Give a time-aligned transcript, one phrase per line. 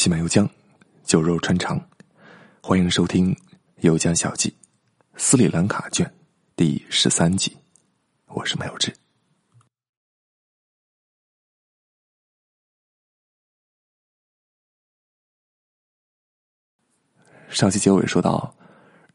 [0.00, 0.48] 喜满油江，
[1.04, 1.78] 酒肉穿肠，
[2.62, 3.34] 欢迎收听
[3.80, 4.48] 《油江小记》
[5.14, 6.10] 斯里兰卡卷
[6.56, 7.54] 第十三集。
[8.28, 8.90] 我是麦有志。
[17.50, 18.54] 上期结尾说到，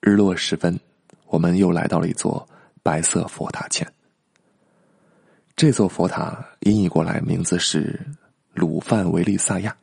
[0.02, 0.79] 日落时分，
[1.25, 2.47] 我们又来到了一座
[2.83, 3.91] 白色佛塔前。
[5.55, 7.99] 这座佛塔音译过来名字是
[8.54, 9.75] 鲁范维利萨亚。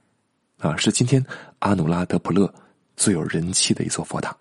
[0.62, 1.24] 啊，是今天
[1.58, 2.52] 阿努拉德普勒
[2.96, 4.34] 最有人气的一座佛塔。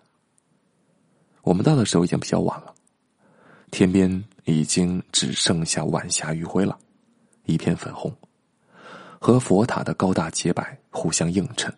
[1.42, 2.72] 我们到的时候已经比较晚了，
[3.72, 6.78] 天边已经只剩下晚霞余晖了，
[7.46, 8.16] 一片粉红，
[9.18, 11.76] 和佛塔的高大洁白互相映衬，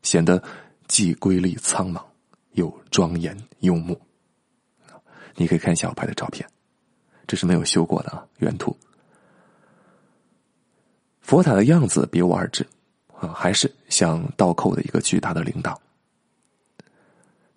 [0.00, 0.42] 显得
[0.88, 2.02] 既瑰丽苍茫
[2.52, 4.00] 又庄严幽穆。
[5.34, 6.48] 你可以看一下我拍的照片，
[7.26, 8.74] 这是没有修过的啊，原图。
[11.20, 12.66] 佛塔的样子别无二致。
[13.22, 15.76] 啊，还是像倒扣的一个巨大的铃铛。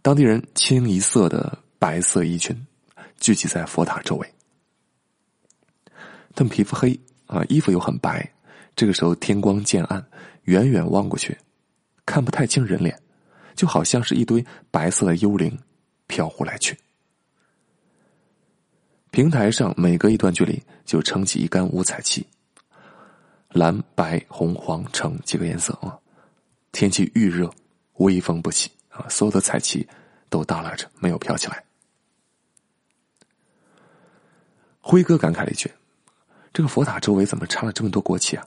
[0.03, 2.55] 当地人清一色的白色衣裙，
[3.19, 4.33] 聚集在佛塔周围。
[6.35, 8.31] 他们皮肤黑啊，衣服又很白。
[8.75, 10.05] 这个时候天光渐暗，
[10.43, 11.35] 远远望过去，
[12.05, 13.01] 看不太清人脸，
[13.55, 15.57] 就好像是一堆白色的幽灵
[16.05, 16.77] 飘忽来去。
[19.09, 22.23] 平台上每隔一段距离就撑起一杆五彩旗。
[23.55, 25.97] 蓝、白、红、黄、橙几个颜色啊，
[26.73, 27.49] 天气预热，
[27.93, 29.87] 微风不起啊，所有的彩旗
[30.29, 31.63] 都耷拉着，没有飘起来。
[34.81, 35.71] 辉哥感慨了一句
[36.51, 38.45] ：“这个佛塔周围怎么插了这么多国旗啊？”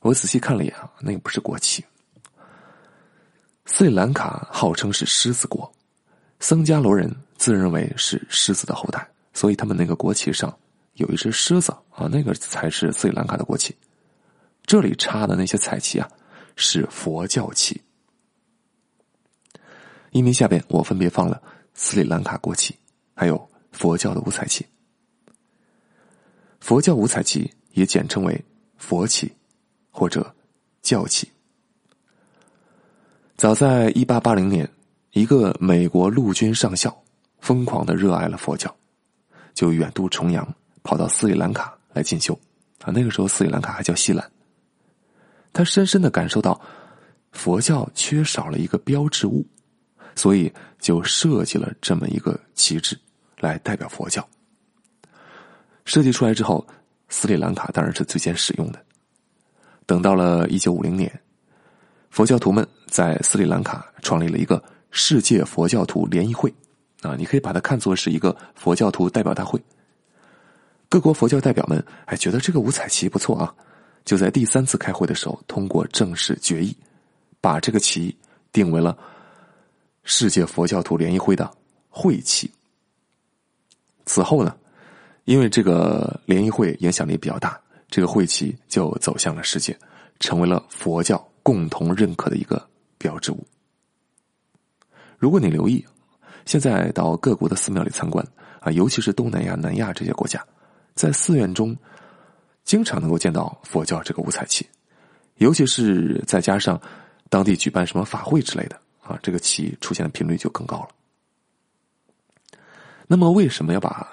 [0.00, 1.84] 我仔细看了一眼啊，那个不是国旗。
[3.66, 5.70] 斯里兰卡号称是狮子国，
[6.40, 10.58] 僧伽罗人自认为是狮子的后代，所以他们那个国旗上。
[10.94, 13.74] 有一只狮子啊，那个才是斯里兰卡的国旗。
[14.64, 16.08] 这里插的那些彩旗啊，
[16.56, 17.80] 是佛教旗。
[20.12, 21.42] 音频下边我分别放了
[21.74, 22.74] 斯里兰卡国旗，
[23.14, 24.64] 还有佛教的五彩旗。
[26.60, 28.42] 佛教五彩旗也简称为
[28.78, 29.30] 佛旗
[29.90, 30.34] 或者
[30.80, 31.28] 教旗。
[33.36, 34.66] 早在一八八零年，
[35.10, 36.96] 一个美国陆军上校
[37.40, 38.74] 疯狂的热爱了佛教，
[39.52, 40.54] 就远渡重洋。
[40.84, 42.38] 跑到斯里兰卡来进修，
[42.82, 44.30] 啊，那个时候斯里兰卡还叫西兰。
[45.52, 46.60] 他深深的感受到
[47.32, 49.44] 佛教缺少了一个标志物，
[50.14, 52.98] 所以就设计了这么一个旗帜
[53.40, 54.24] 来代表佛教。
[55.84, 56.66] 设计出来之后，
[57.08, 58.78] 斯里兰卡当然是最先使用的。
[59.86, 61.20] 等到了一九五零年，
[62.10, 66.52] 佛教徒们在斯里兰卡创立了一个世界佛教徒联谊会，
[67.02, 69.62] 啊，你可以把它看作是一个佛教徒代表大会。
[70.94, 73.52] 各国佛教代表们还觉得这个五彩旗不错啊，
[74.04, 76.72] 就在第三次开会的时候通过正式决议，
[77.40, 78.16] 把这个旗
[78.52, 78.96] 定为了
[80.04, 81.52] 世界佛教徒联谊会的
[81.88, 82.48] 会旗。
[84.06, 84.56] 此后呢，
[85.24, 89.76] 因为这个联谊会影响力比较大，这个会旗就走向了世界，
[90.20, 92.64] 成为了佛教共同认可的一个
[92.98, 93.44] 标志物。
[95.18, 95.84] 如果你留意，
[96.46, 98.24] 现在到各国的寺庙里参观
[98.60, 100.40] 啊，尤其是东南亚、南亚这些国家。
[100.94, 101.76] 在寺院中，
[102.64, 104.66] 经常能够见到佛教这个五彩旗，
[105.36, 106.80] 尤其是再加上
[107.28, 110.88] 当地举办什么法会之类的啊，这个旗出现的频率就更高了。
[113.06, 114.08] 那么，为什么要把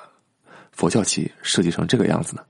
[0.72, 2.44] 佛教旗设计成这个样子呢？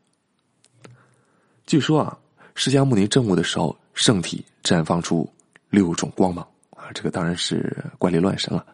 [1.67, 2.17] 据说啊，
[2.55, 5.29] 释迦牟尼证悟的时候，圣体绽放出
[5.69, 8.65] 六种光芒啊，这个当然是怪力乱神了。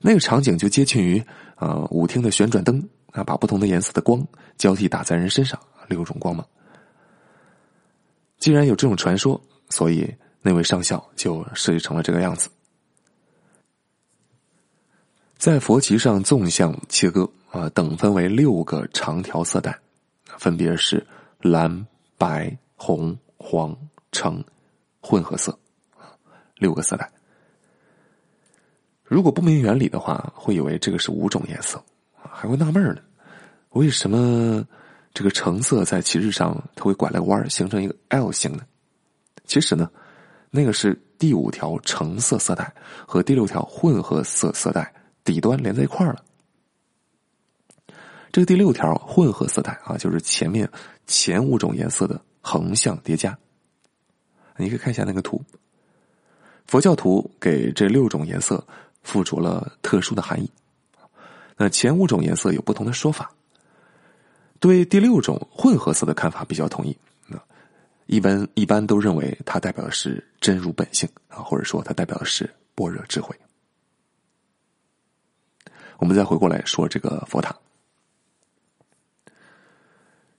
[0.00, 1.22] 那个场景就接近于
[1.54, 2.88] 啊，舞厅的旋转灯。
[3.12, 4.26] 啊，把不同的颜色的光
[4.58, 6.46] 交替打在人身上，六种光芒。
[8.38, 12.48] 既然有这种传说，所以那位上校就设计成了这个样子。
[15.36, 19.78] 在佛旗上纵向切割啊，等分为六个长条色带，
[20.38, 21.06] 分别是
[21.40, 21.86] 蓝、
[22.16, 23.76] 白、红、黄、
[24.10, 24.42] 橙
[25.00, 25.56] 混合色，
[26.56, 27.10] 六个色带。
[29.04, 31.82] 如果不明原理的话，会以为这个是五种颜色。
[32.42, 33.00] 还会纳闷呢，
[33.70, 34.66] 为什么
[35.14, 38.64] 这个橙色在旗帜上它会拐了个弯形成一个 L 型呢？
[39.44, 39.88] 其实呢，
[40.50, 42.74] 那个是第五条橙色色带
[43.06, 44.92] 和第六条混合色色带
[45.22, 46.24] 底端连在一块了。
[48.32, 50.68] 这个第六条混合色带啊，就是前面
[51.06, 53.38] 前五种颜色的横向叠加。
[54.56, 55.40] 你可以看一下那个图，
[56.66, 58.66] 佛教徒给这六种颜色
[59.04, 60.50] 附着了特殊的含义。
[61.56, 63.30] 那前五种颜色有不同的说法，
[64.58, 66.96] 对第六种混合色的看法比较统一。
[67.26, 67.40] 那
[68.06, 73.34] 一般一般都认为它代表的是真如本性啊，或者说它代表的是般若智慧。
[75.98, 77.54] 我们再回过来说这个佛塔，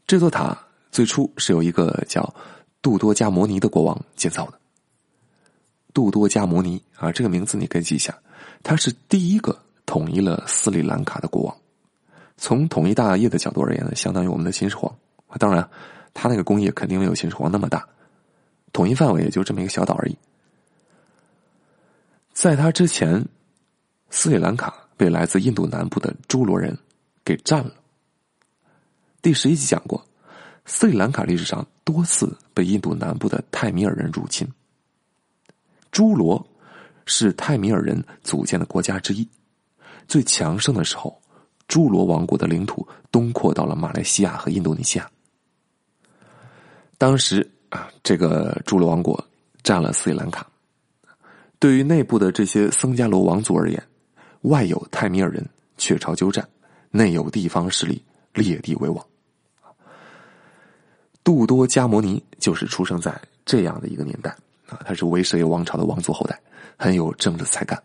[0.06, 0.58] 这座塔
[0.92, 2.36] 最初是由一个叫
[2.82, 4.60] 杜多迦摩尼的国王建造的。
[5.94, 8.14] 杜多迦摩尼啊，这个名字你可以记一下，
[8.62, 11.58] 他是第一个统一了斯里兰卡的国王。
[12.38, 14.94] 从统一大业的角度而言呢，相当于我们的秦始皇。
[15.40, 15.68] 当然，
[16.14, 17.88] 他那个工业肯定没有秦始皇那么大，
[18.72, 20.18] 统一范围也就这么一个小岛而已。
[22.34, 23.24] 在他之前，
[24.10, 26.78] 斯里兰卡被来自印度南部的朱罗人
[27.24, 27.72] 给占了。
[29.22, 30.06] 第十一集讲过，
[30.66, 34.48] 斯里兰卡历史上多次被印度南部的泰米尔人入侵。
[35.92, 36.46] 朱罗
[37.06, 39.28] 是泰米尔人组建的国家之一，
[40.14, 41.20] 最强盛的时候，
[41.68, 45.10] 朱罗王国的领土东扩到了马来西亚和印度尼西亚。
[47.00, 49.28] 当时啊，这个朱罗王国
[49.64, 50.48] 占了斯里兰卡。
[51.58, 53.84] 对于内部的这些僧伽罗王族而言，
[54.42, 55.44] 外有泰米尔人
[55.80, 56.48] 却朝鸠占，
[56.92, 58.00] 内有地方势力
[58.36, 59.04] 列地为王。
[61.24, 64.30] 杜多迦摩尼就是出生在这样的一个年代
[64.68, 64.80] 啊。
[64.86, 66.40] 他是维舍耶王朝的王族后代，
[66.78, 67.82] 很有政治才干。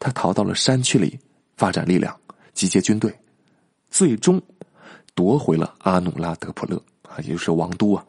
[0.00, 1.16] 他逃到了山区里，
[1.60, 2.18] 发展力量，
[2.54, 3.14] 集结军队，
[3.90, 4.40] 最终
[5.14, 8.02] 夺回了阿努拉德普勒啊，也就是王都啊，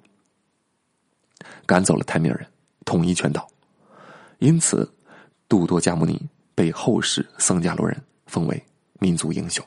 [1.66, 2.48] 赶走了泰米尔人，
[2.86, 3.46] 统一全岛。
[4.40, 4.90] 因此，
[5.50, 6.18] 杜多加姆尼
[6.56, 8.66] 被后世僧伽罗人封为
[9.02, 9.62] 民族英雄。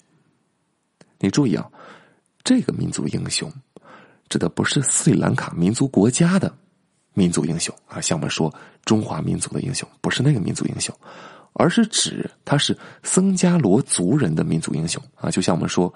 [1.18, 1.70] 你注意啊，
[2.42, 3.52] 这个民族英雄
[4.30, 6.50] 指的不是斯里兰卡民族国家的。
[7.12, 8.50] 民族英雄啊，像我们说
[8.86, 10.96] 中华民族的英雄，不是那个民族英雄，
[11.54, 15.92] 而是指他是僧伽罗族人的民族英雄啊，就像我们说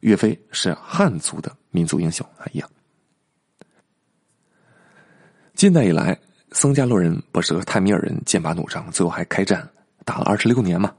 [0.00, 2.68] 岳飞是汉族的民族英雄啊一样。
[5.54, 6.18] 近代以来，
[6.50, 9.68] 僧伽罗人不是和泰米尔人剑拔弩张，最后还开战
[10.04, 10.92] 打了二十六年嘛？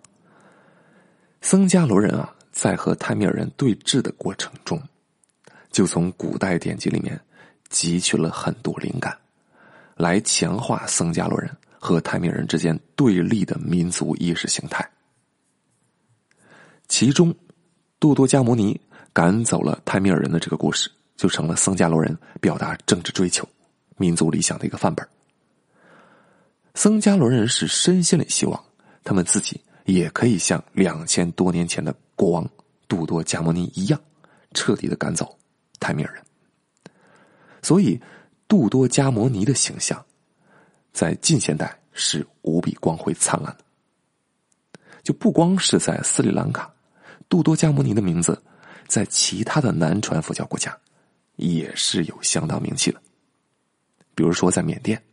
[1.42, 4.82] 僧伽罗人啊，在和泰米尔人对峙的过程中，
[5.72, 7.20] 就从古代典籍里面
[7.70, 9.18] 汲取了很多灵感。
[9.96, 11.52] 来强化僧伽罗人
[11.84, 14.90] 和泰米尔人之间对立的民族意识形态。
[16.88, 17.36] 其中，
[18.00, 18.80] 杜多加摩尼
[19.12, 23.46] 赶走了泰米尔人的这个故事，就成了僧伽罗人表达政治追求、
[23.98, 25.06] 民族理想的一个范本。
[26.74, 28.64] 僧伽罗人是深心里希望
[29.04, 32.50] 他们自己也可以像两千多年前的国王
[32.88, 34.00] 杜多加摩尼一样，
[34.54, 35.38] 彻底的赶走
[35.82, 36.24] 泰米尔人。
[37.62, 38.00] 所以。
[38.46, 40.06] 杜多加摩尼的形象，
[40.94, 43.66] 在近现代是无比光辉灿烂的。
[45.02, 46.74] 就不光是在斯里兰卡，
[47.28, 48.42] 杜多加摩尼的名字
[48.88, 50.78] 在其他的南传佛教国家
[51.36, 53.02] 也是有相当名气的。
[54.16, 55.04] 比如说在缅甸，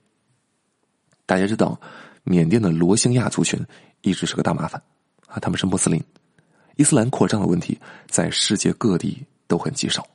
[1.26, 1.80] 大家知道，
[2.22, 3.58] 缅甸的罗兴亚族群
[4.02, 4.80] 一直是个大麻烦
[5.26, 6.00] 啊，他们是穆斯林，
[6.76, 10.06] 伊斯兰扩张的问题在世界各地都很棘手，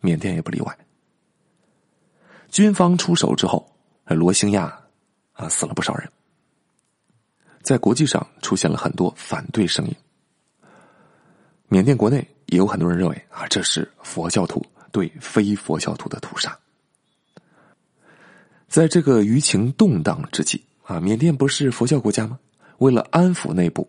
[0.00, 0.78] 缅甸也不例外。
[2.50, 3.74] 军方出手之后，
[4.04, 4.81] 罗兴亚
[5.32, 6.10] 啊死了不少人，
[7.62, 9.94] 在国际上出现了很多反对声音。
[11.68, 16.58] 缅甸国内也有很多人认为啊，这是佛教徒对非佛教徒的屠杀。
[18.68, 22.38] 在这个舆情动荡之际啊，缅甸不是佛教国家吗？
[22.78, 23.88] 为了安抚内部，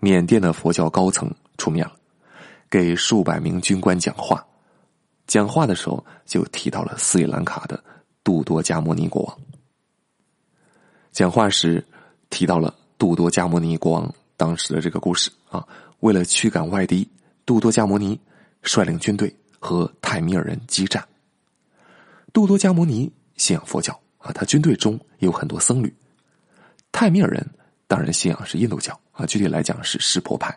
[0.00, 1.92] 缅甸的佛教高层出面了，
[2.70, 4.44] 给数百名军官讲话。
[5.26, 7.82] 讲话的时候就提到了斯里兰卡的
[8.24, 9.38] 杜多加摩尼国王。
[11.16, 11.82] 讲话时
[12.28, 15.66] 提到了杜多加摩尼国王当时的这个故事啊，
[16.00, 17.10] 为了驱赶外敌，
[17.46, 18.20] 杜多加摩尼
[18.60, 21.02] 率领军队和泰米尔人激战。
[22.34, 25.90] 杜多加摩尼信仰佛教啊，他军队中有很多僧侣。
[26.92, 27.48] 泰米尔人
[27.86, 30.54] 当然信仰是印度教啊，具体来讲是湿婆派。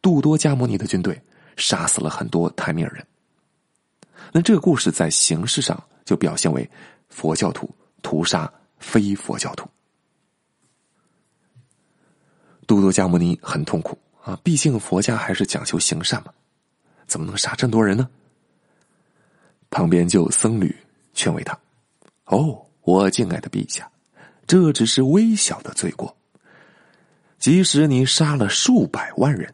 [0.00, 1.20] 杜多加摩尼的军队
[1.56, 3.04] 杀死了很多泰米尔人。
[4.30, 6.70] 那这个故事在形式上就表现为
[7.08, 7.68] 佛教徒
[8.00, 9.68] 屠杀非佛教徒。
[12.66, 16.32] 都多迦摩尼很痛苦啊，毕竟佛家还是讲求行善嘛，
[17.06, 18.08] 怎么能杀这么多人呢？
[19.70, 20.74] 旁边就僧侣
[21.14, 21.58] 劝慰他
[22.26, 23.90] ：“哦，我敬爱的陛下，
[24.46, 26.16] 这只是微小的罪过。
[27.38, 29.52] 即使你杀了数百万人，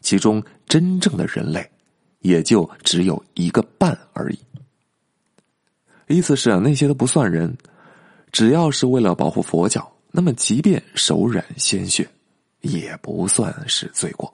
[0.00, 1.68] 其中真正的人类。”
[2.20, 4.38] 也就只有一个半而已。
[6.08, 7.56] 意思是啊，那些都不算人，
[8.36, 12.06] 只要是为了保护佛教，那么即便手染鲜血，
[12.60, 14.30] 也不算是罪过。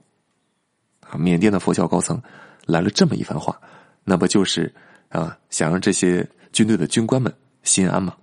[1.09, 2.21] 啊，缅甸的佛教高层
[2.67, 3.57] 来了这么一番话，
[4.03, 4.75] 那不就是
[5.09, 7.33] 啊，想让这些军队的军官们
[7.63, 8.17] 心安吗？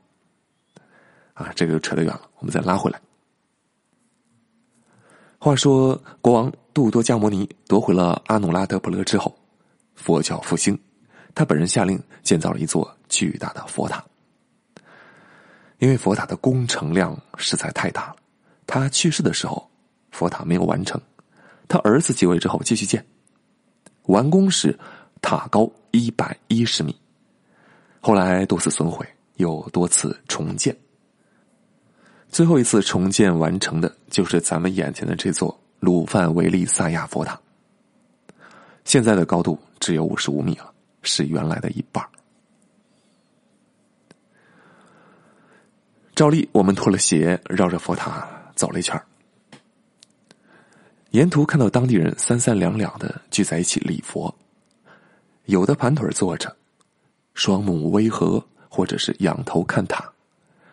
[1.33, 2.99] 啊，这个又扯得远了，我们再拉回来。
[5.37, 9.33] 话说，国王杜多加摩尼夺回了阿努拉德普勒之后，
[9.95, 10.77] 佛教复兴，
[11.33, 14.03] 他本人下令建造了一座巨大的佛塔。
[15.79, 18.15] 因为佛塔的工程量实在太大了，
[18.67, 19.69] 他去世的时候，
[20.11, 21.01] 佛塔没有完成，
[21.67, 23.03] 他儿子继位之后继续建，
[24.03, 24.77] 完工时
[25.21, 26.95] 塔高一百一十米，
[28.01, 29.07] 后来多次损毁，
[29.37, 30.75] 又多次重建。
[32.27, 37.39] 最后一次重建完成的，就是咱们眼前的这座鲁范维利萨亚佛塔。
[38.83, 40.71] 现在的高度只有五十五米了，
[41.03, 42.05] 是原来的一半。
[46.19, 49.01] 照例，我们脱了鞋，绕着佛塔走了一圈
[51.11, 54.35] 沿途看到当地人三三两两的聚在一起礼佛，
[55.45, 56.53] 有的盘腿坐着，
[57.35, 60.11] 双目微合，或者是仰头看塔，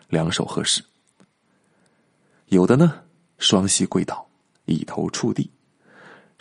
[0.08, 0.82] 两手合十。
[2.46, 2.94] 有的呢，
[3.38, 4.26] 双膝跪倒，
[4.64, 5.48] 以头触地，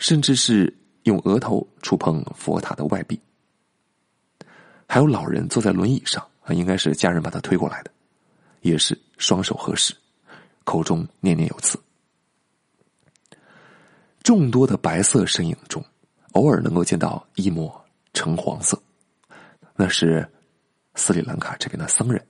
[0.00, 3.16] 甚至是用额头触碰佛塔的外壁。
[4.88, 7.90] 还有老人坐在轮椅上，啊，应该是家人把他推过来的，
[8.66, 9.94] 也是双手合十，
[10.64, 11.78] 口中念念有词。
[14.22, 15.84] 众多的白色身影中，
[16.32, 18.80] 偶尔能够见到一抹橙黄色，
[19.76, 20.28] 那是
[20.96, 22.24] 斯里兰卡这边的僧人。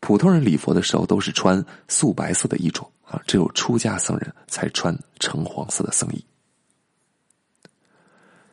[0.00, 6.24] 普通人礼佛的时候都是穿素白色的衣着啊，只有出家僧人才穿橙黄色的僧衣。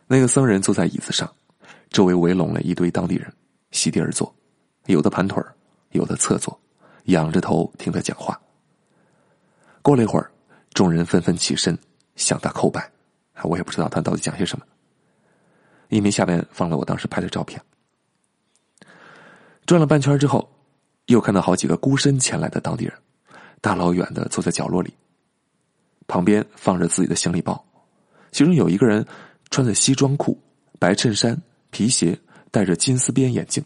[0.08, 1.34] 那个僧人坐在椅子上，
[1.90, 3.34] 周围围拢了一堆当地人，
[3.72, 4.34] 席地而坐，
[4.86, 5.44] 有的盘腿
[5.92, 6.60] 有的侧坐，
[7.06, 8.40] 仰着头听他讲话。
[9.82, 10.32] 过了一会儿，
[10.74, 11.78] 众人纷纷起身
[12.16, 12.92] 向他叩拜，
[13.44, 14.66] 我也不知道他到底讲些什么。
[15.90, 17.62] 一名下面放了我当时拍的照片，
[19.66, 20.50] 转了半圈之后。
[21.08, 22.94] 又看到好几个孤身前来的当地人，
[23.60, 24.94] 大老远的坐在角落里，
[26.08, 27.62] 旁边放着自己的行李包，
[28.32, 29.06] 其中有一个人
[29.50, 30.40] 穿着西装裤、
[30.80, 31.38] 白衬衫、
[31.70, 32.18] 皮鞋，
[32.50, 33.66] 戴着金丝边眼镜，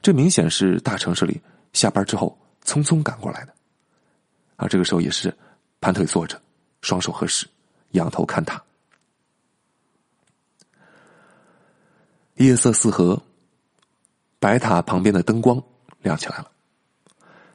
[0.00, 1.42] 这明显是大城市里
[1.78, 3.54] 下班之后匆匆赶过来的。
[4.56, 5.32] 啊，这个时候也是
[5.80, 6.42] 盘腿坐着，
[6.80, 7.46] 双手合十，
[7.92, 8.60] 仰头看塔。
[12.34, 13.22] 夜色四合，
[14.40, 15.62] 白塔旁边的灯光
[16.02, 16.50] 亮起来了。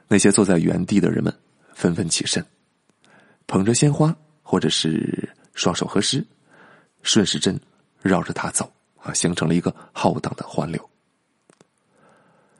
[0.08, 1.38] 那些坐在原地的人们
[1.74, 2.46] 纷纷起身，
[3.46, 6.26] 捧着鲜花，或者是双手合十，
[7.02, 7.60] 顺时针
[8.02, 10.90] 绕着塔走啊，形成了一个浩荡的环流。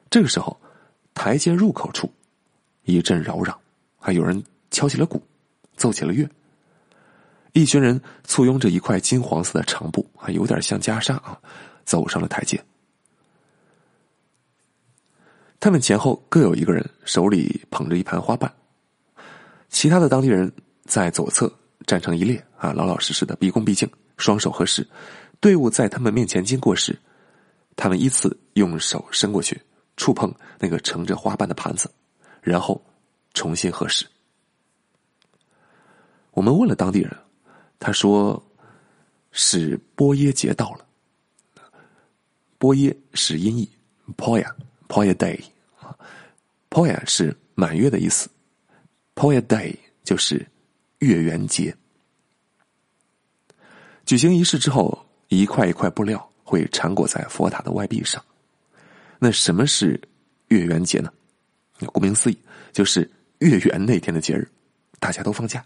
[0.10, 0.60] 这个时候，
[1.14, 2.12] 台阶入口处
[2.84, 3.56] 一阵扰攘，
[3.98, 5.22] 还有人敲起了鼓，
[5.76, 6.28] 奏起了乐。
[7.54, 11.40] 一群人簇拥着一块金黄色的长布还，有点像袈裟啊，
[11.86, 12.60] 走上了台阶。
[15.60, 18.52] 他们前后各有一个人，手里捧着一盘花瓣。
[19.70, 20.52] 其他的当地人
[20.86, 21.52] 在左侧
[21.86, 24.86] 站成一列，啊，老老实实的，毕恭毕敬，双手合十。
[25.40, 26.98] 队伍在他们面前经过时，
[27.76, 29.62] 他们依次用手伸过去，
[29.98, 31.90] 触碰那个盛着花瓣的盘子，
[32.42, 32.82] 然后
[33.34, 34.06] 重新合十。
[36.32, 37.16] 我们问了当地人，
[37.80, 38.44] 他说
[39.32, 40.86] 是波耶节到了。
[42.58, 43.70] 波耶是音译
[44.18, 45.40] ，Poya，Poya Day
[45.80, 45.96] 啊。
[46.70, 48.30] Poya 是满月的意思
[49.14, 50.48] ，Poya Day 就是
[51.00, 51.76] 月圆节。
[54.06, 58.24] 举行仪式之后，一块一块布料会缠裹在佛塔的外壁上。
[59.24, 59.98] 那什么是
[60.50, 61.10] 月圆节呢？
[61.94, 62.38] 顾名思义，
[62.74, 64.46] 就是月圆那天的节日，
[65.00, 65.64] 大家都放假。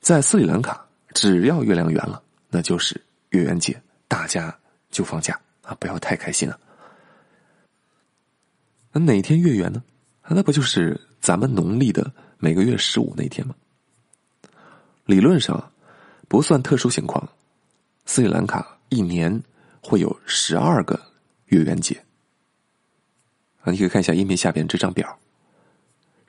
[0.00, 0.82] 在斯里兰卡，
[1.12, 2.98] 只要月亮圆了，那就是
[3.32, 4.58] 月圆节，大家
[4.90, 5.76] 就放假啊！
[5.78, 6.58] 不要太开心了。
[8.90, 9.84] 那哪天月圆呢？
[10.26, 13.54] 那不就是咱们农历的每个月十五那天吗？
[15.04, 15.70] 理论上，
[16.28, 17.28] 不算特殊情况，
[18.06, 19.42] 斯里兰卡一年
[19.84, 20.98] 会有十二个
[21.46, 22.02] 月圆节。
[23.60, 25.18] 啊，你可以看一下音频下边这张表，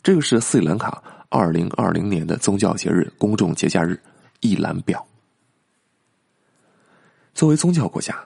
[0.04, 4.00] 这个是斯里兰卡二零二零年的宗教节日、公众节假日
[4.42, 5.08] 一览表。
[7.34, 8.24] 作为宗教国家，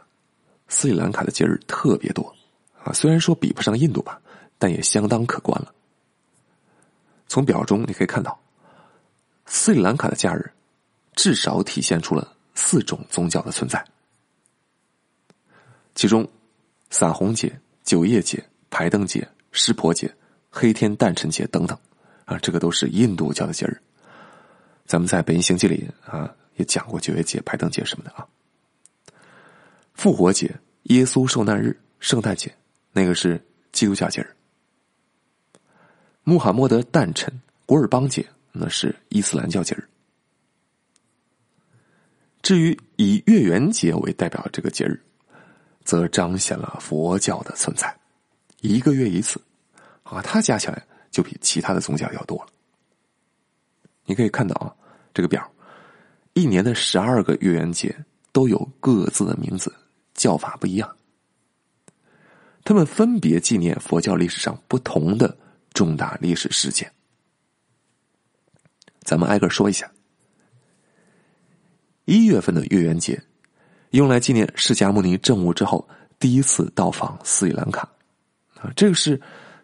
[0.67, 2.35] 斯里兰卡的节日特别多
[2.83, 4.19] 啊，虽然说比不上印度吧。
[4.61, 5.73] 但也相当可观了。
[7.29, 8.37] 从表中你可以看到，
[9.45, 10.51] 斯里兰卡的假日
[11.13, 13.81] 至少体现出了四种宗教的存在，
[15.99, 16.25] 其中
[16.89, 20.09] 撒红节、九叶节、排灯节、湿婆节、
[20.49, 21.77] 黑天诞辰节等等，
[22.23, 23.77] 啊，这个都是印度教的节日。
[24.85, 28.25] 咱们在《北京行记》里啊也讲过九月节、排灯节什么的啊。
[29.93, 32.55] 复活节、耶稣受难日、圣诞节，
[32.93, 34.33] 那个是基督教节日。
[36.23, 39.83] 穆罕默德诞辰古尔邦节，那是伊斯兰教节日。
[42.41, 45.03] 至于以月圆节为代表的这个节日，
[45.89, 47.91] 则彰显了佛教的存在。
[48.61, 49.41] 一个月一次，
[50.03, 52.49] 啊，它加起来就比其他的宗教要多了。
[54.05, 54.69] 你可以看到啊，
[55.15, 55.51] 这个表，
[56.33, 59.73] 一年的十二个月圆节都有各自的名字，
[60.13, 60.95] 叫法不一样。
[62.63, 65.35] 他们分别纪念佛教历史上不同的
[65.73, 66.91] 重大历史事件。
[69.01, 69.91] 咱们挨个说一下。
[72.05, 73.19] 一月份的月圆节，
[73.91, 75.87] 用来纪念释迦牟尼证悟之后
[76.19, 77.89] 第一次到访斯里兰卡，
[78.55, 79.19] 啊，这个是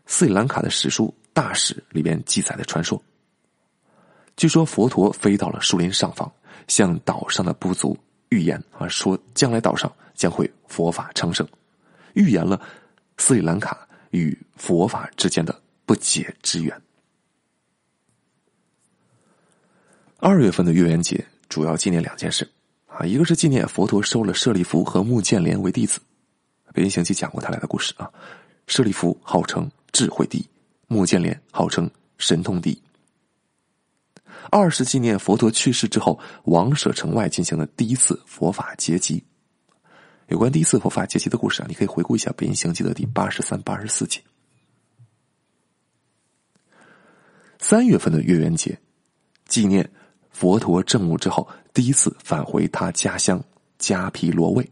[0.05, 3.01] 斯里兰卡的史书《大史》里边记载的传说。
[4.35, 6.31] 据说佛陀飞到了树林上方，
[6.67, 7.97] 向岛上的部族
[8.29, 11.47] 预言啊，说将来岛上将会佛法昌盛，
[12.13, 12.59] 预言了
[13.17, 16.81] 斯里兰卡与佛法之间的不解之缘。
[20.17, 21.23] 二月份的月圆节。
[21.47, 22.49] 主要纪念两件事，
[22.97, 25.99] 啊，一个是纪念佛陀收了舍利弗和目犍连为弟子，
[26.73, 28.09] 北京行记讲过他俩的故事啊。
[28.67, 30.47] 舍利弗号称智慧帝，
[30.87, 32.81] 目犍连号称神通帝。
[34.49, 39.21] 二是纪念佛陀去世之后，王舍城外进行的第一次佛法结集。
[40.27, 44.21] 有关第一次佛法结集的故事啊，你可以回顾一下《北京行记》的第八十三、八十四集。
[47.59, 48.79] 三月份的月圆节，
[49.49, 49.91] 纪念。
[50.35, 53.41] 佛陀证悟之后，第一次返回他家乡
[53.79, 54.69] 迦毗罗卫，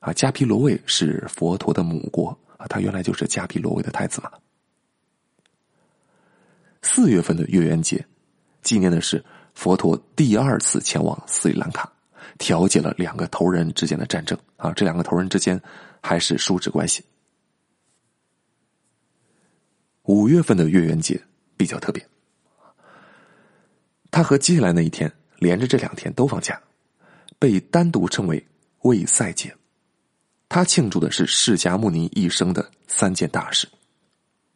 [0.00, 4.32] 啊，迦毗罗卫是佛陀的母国啊，他原来就是迦毗罗卫的太子嘛。
[6.82, 8.04] 四月份的月圆节，
[8.62, 11.88] 纪念的是佛陀第二次前往斯里兰卡，
[12.38, 15.58] 调解了两个头人之间的战争啊，这两个头人之间
[16.02, 17.04] 还是叔侄关系。
[20.02, 21.22] 五月份的月圆节
[21.56, 22.04] 比较特别。
[24.14, 26.62] 他和接下来那一天连着这两天都放假，
[27.36, 28.40] 被单独称为
[28.82, 29.52] 卫赛节。
[30.48, 33.66] 他庆祝的是释迦牟尼一生的三件大事：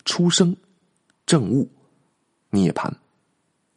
[0.05, 0.57] 出生、
[1.27, 1.69] 证悟、
[2.51, 2.89] 涅槃。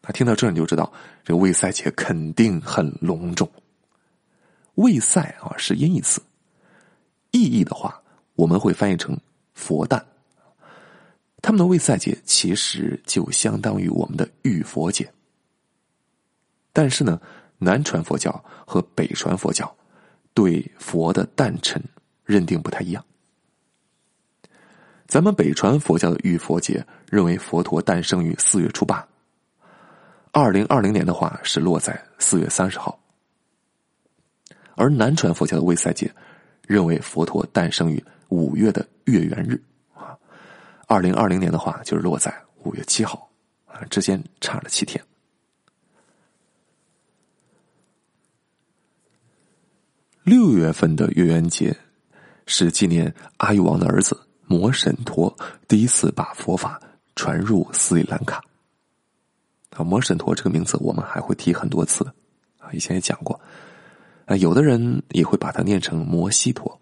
[0.04, 3.50] 他听到这你就知道，这个卫赛节肯定很隆重。
[4.76, 6.22] 卫赛啊是音译词，
[7.32, 8.00] 意义的话
[8.36, 9.20] 我们会翻译成
[9.56, 10.06] 佛诞。
[11.42, 15.12] 他们的卫赛节其实就相当于我们的浴佛节。
[16.74, 17.20] 但是呢，
[17.58, 19.76] 南传佛教和北传佛教
[20.34, 21.82] 对佛的诞辰
[22.24, 23.04] 认定不太一样。
[25.08, 29.06] 咱们北传佛教的浴佛节认为佛陀诞生于四月初八，
[30.32, 32.98] 二零二零年的话是落在四月三十号，
[34.76, 36.10] 而南传佛教的卫赛节
[36.66, 39.62] 认为佛陀诞生于五月的月圆日
[39.94, 40.18] 啊，
[40.88, 43.30] 二零二零年的话就是落在五月七号
[43.66, 45.04] 啊，之间差了七天。
[50.32, 51.76] 六月份的月圆节，
[52.46, 54.18] 是纪念阿育王的儿子
[54.48, 56.82] 摩神陀第一次把佛法
[57.18, 58.42] 传入斯里兰卡。
[59.72, 62.06] 啊，摩神陀这个名字我们还会提很多次，
[62.60, 63.38] 啊，以前也讲过。
[64.24, 66.80] 啊，有的人也会把它念成摩西陀，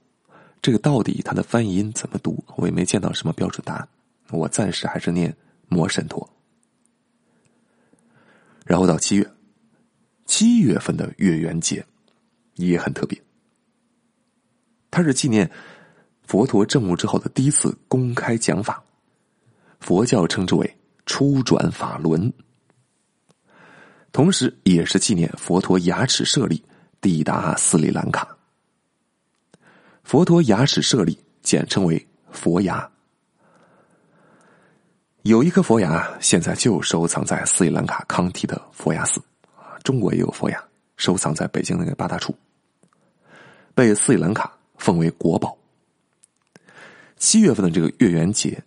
[0.62, 3.90] 这个到底它的翻译音怎么读，我也没见到什么标准答案。
[4.30, 5.36] 我暂时还是念
[5.68, 6.30] 摩神陀。
[8.64, 9.28] 然后到七月，
[10.28, 11.84] 七月份的月圆节
[12.54, 13.20] 也很特别。
[14.91, 15.49] 它是纪念
[16.25, 18.84] 佛陀证悟之后的第一次公开讲法，
[19.80, 22.32] 佛教称之为初转法轮，
[24.12, 26.63] 同时也是纪念佛陀牙齿舍利
[27.02, 28.28] 抵达斯里兰卡。
[30.04, 32.89] 佛陀牙齿舍利简称为佛牙，
[35.21, 39.21] 有一颗佛牙现在就收藏在斯里兰卡康提的佛牙寺，
[39.84, 40.63] 中国也有佛牙
[40.97, 42.36] 收藏在北京那个八大处，
[43.73, 44.59] 被斯里兰卡。
[44.80, 45.56] 奉为国宝。
[47.18, 48.63] 七月份的这个月圆节，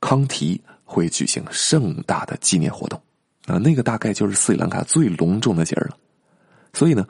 [0.00, 3.00] 康提会举行盛大的纪念活动，
[3.46, 5.96] 啊，那个大概就是斯里兰卡最隆重的节日了。
[6.74, 7.08] 所以呢，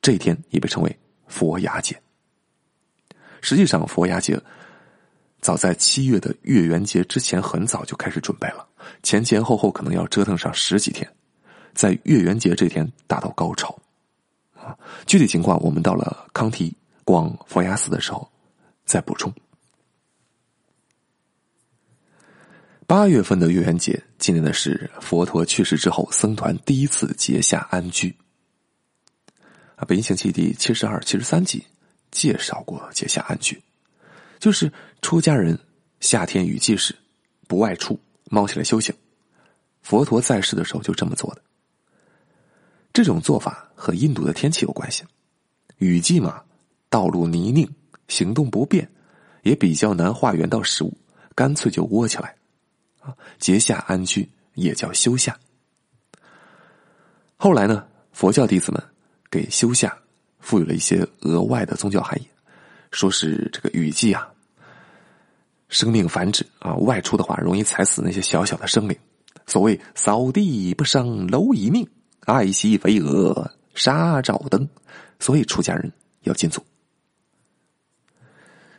[0.00, 2.00] 这一天也被称为佛牙节。
[3.42, 4.40] 实际上，佛牙节
[5.42, 8.66] 早在七月的月圆节之前很早就开始准备了，
[9.02, 11.06] 前前后后可能要折腾上十几天，
[11.74, 13.78] 在月圆节这天达到高潮。
[14.54, 14.74] 啊，
[15.06, 16.74] 具体情况我们到了康提。
[17.04, 18.30] 逛佛牙寺的时候，
[18.84, 19.32] 再补充。
[22.86, 28.14] 八月份的月圆节，纪念的是佛陀去世之后，僧团第一次结下安居。
[29.76, 31.64] 啊，《北京行记》第七十二、七十三集
[32.10, 33.62] 介绍过结下安居，
[34.38, 35.58] 就是出家人
[36.00, 36.94] 夏天雨季时
[37.48, 38.94] 不外出，猫起来修行。
[39.82, 41.42] 佛陀在世的时候就这么做的。
[42.92, 45.02] 这种做法和印度的天气有关系，
[45.78, 46.42] 雨季嘛，
[46.92, 47.66] 道路泥泞，
[48.06, 48.86] 行动不便，
[49.44, 50.92] 也比较难化缘到食物，
[51.34, 52.36] 干脆就窝起来，
[53.00, 55.34] 啊，结下安居也叫修下。
[57.38, 58.82] 后来呢，佛教弟子们
[59.30, 59.96] 给修下
[60.38, 62.28] 赋予了一些额外的宗教含义，
[62.90, 64.28] 说是这个雨季啊，
[65.70, 68.94] 生命繁殖啊，外出的话容易踩死那些小小的生灵，
[69.46, 71.88] 所谓扫地不伤蝼蚁命。
[72.26, 74.68] 爱惜飞蛾杀照灯，
[75.18, 76.62] 所以出家人要禁足。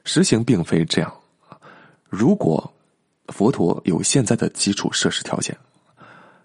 [0.04, 1.14] 实情并非这样
[2.10, 2.74] 如果
[3.30, 5.58] 佛陀有现在的基础设施条件，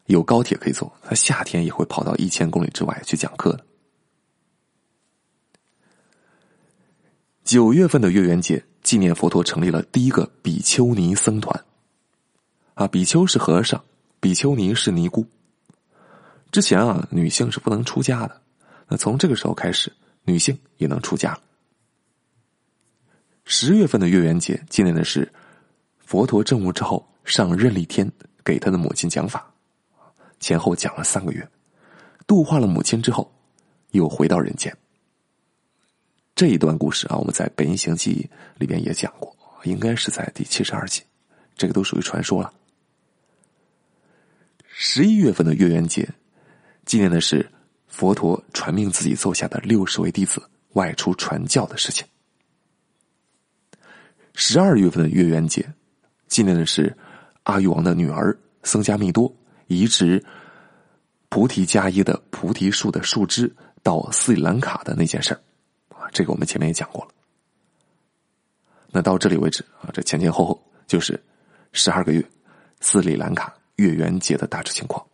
[0.06, 3.64] 有高铁可以坐，他夏天也会跑到一千公里之外去讲课的。
[7.44, 11.64] 九月份的月圆节，纪念佛陀成立了第一个比丘尼僧团。
[12.74, 13.82] 啊，比丘是和尚，
[14.20, 15.26] 比丘尼是尼姑。
[16.52, 18.40] 之前啊，女性是不能出家的。
[18.86, 19.92] 那从这个时候开始，
[20.24, 21.40] 女性也能出家了。
[23.50, 25.26] 十月份的月圆节纪念的是
[26.00, 28.06] 佛陀证悟之后上任力天
[28.44, 29.50] 给他的母亲讲法，
[30.38, 31.48] 前后讲了三个月，
[32.26, 33.32] 度化了母亲之后，
[33.92, 34.76] 又回到人间。
[36.34, 38.28] 这一段故事啊，我们在《北音行记》
[38.60, 39.34] 里边也讲过，
[39.64, 41.02] 应该是在第七十二集，
[41.56, 42.52] 这个都属于传说了。
[44.66, 46.06] 十一月份的月圆节。
[46.84, 47.50] 纪念的是
[47.86, 52.06] 佛陀传命自己座下的六十位弟子外出传教的事情。
[54.40, 55.68] 十二月份的月圆节，
[56.28, 56.96] 纪念的是
[57.42, 59.34] 阿育王的女儿僧伽密多
[59.66, 60.24] 移植
[61.28, 65.40] 菩提伽耶的菩提树的树枝到斯里兰卡的那件事儿
[65.88, 67.10] 啊，这个我们前面也讲过了。
[68.92, 71.20] 那到这里为止啊，这前前后后就是
[71.72, 72.24] 十二个月
[72.80, 75.04] 斯里兰卡月圆节的大致情况。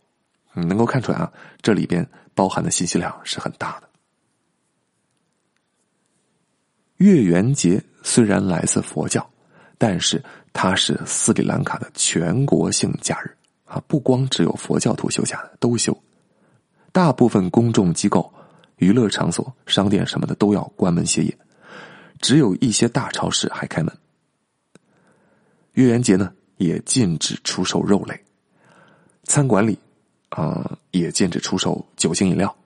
[0.53, 1.33] 你能够看出来啊，
[1.63, 3.84] 这里边包含的信息量是很大的。
[7.05, 9.29] 月圆节虽然来自佛教，
[9.77, 13.31] 但是它是斯里兰卡的全国性假日
[13.67, 15.95] 啊，不光只有佛教徒休假，都休。
[16.93, 18.33] 大部分公众机构、
[18.77, 21.39] 娱乐场所、商店什么的都要关门歇业，
[22.23, 23.95] 只有一些大超市还开门。
[25.73, 28.19] 月圆节呢，也禁止出售肉类，
[29.25, 29.79] 餐馆里。
[30.31, 32.57] 啊，也禁止出售酒精饮料，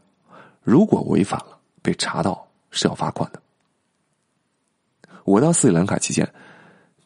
[0.62, 3.42] 如果违反了，被查到是要罚款的。
[5.28, 6.26] 我到斯里兰卡期间，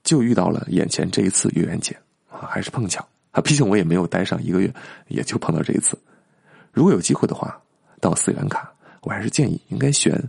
[0.05, 1.97] 就遇到了眼前这一次月圆节
[2.29, 4.73] 啊，还是碰巧啊，毕竟我也没有待上一个月，
[5.09, 5.99] 也就碰到这一次。
[6.73, 7.61] 如果有机会的话，
[8.01, 10.23] 到斯里兰卡，我还是建议应该选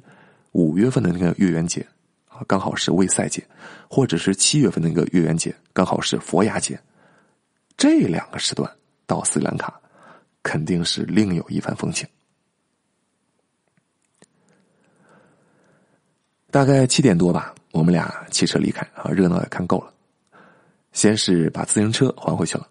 [0.53, 1.85] 五月份的那个月圆节
[2.27, 3.45] 啊，刚好是卫赛节，
[3.87, 6.79] 或者是七月份的那个月圆节，刚好是佛牙节，
[7.77, 8.69] 这两个时段
[9.05, 9.79] 到斯里兰卡。
[10.41, 12.05] 肯定是另有一番风情。
[16.51, 19.91] 大概七点多吧，我们俩骑车离开啊，热闹也看够了。
[20.91, 22.67] 先是把自行车还回去了，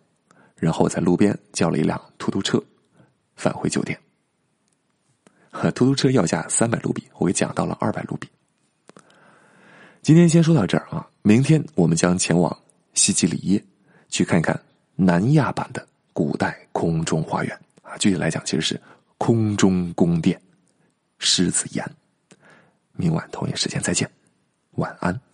[0.56, 2.62] 然后在路边叫了一辆出租车，
[3.34, 3.98] 返回酒店。
[5.74, 8.28] 出租车要价三百卢比，我给讲到了二百卢比。
[10.02, 12.56] 今天先说到这儿啊，明天我们将前往
[12.94, 13.62] 西吉里耶，
[14.08, 14.58] 去看看
[14.94, 15.86] 南亚版的。
[16.14, 18.80] 古代空中花园啊，具体来讲，其实是
[19.16, 20.40] 空中宫殿，
[21.18, 21.90] 狮子岩。
[22.92, 24.08] 明晚同一时间再见，
[24.76, 25.31] 晚安。